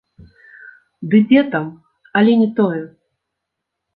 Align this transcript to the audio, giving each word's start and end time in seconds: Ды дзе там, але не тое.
Ды 1.11 1.19
дзе 1.27 1.41
там, 1.53 1.67
але 2.21 2.31
не 2.41 2.47
тое. 2.61 2.83